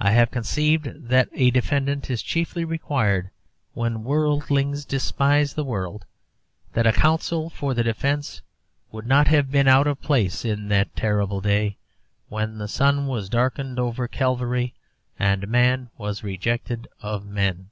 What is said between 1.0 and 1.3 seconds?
that